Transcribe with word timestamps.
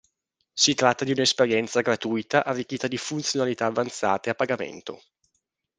Si 0.51 0.73
tratta 0.73 1.05
di 1.05 1.11
un'esperienza 1.11 1.81
gratuita 1.81 2.43
arricchita 2.43 2.87
di 2.87 2.97
funzionalità 2.97 3.67
avanzate 3.67 4.31
a 4.31 4.33
pagamento. 4.33 4.99